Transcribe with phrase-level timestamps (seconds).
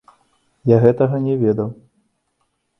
[0.71, 1.69] Я гэтага не ведаў!